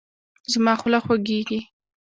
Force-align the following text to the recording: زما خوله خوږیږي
زما 0.51 0.73
خوله 0.79 0.99
خوږیږي 1.05 1.59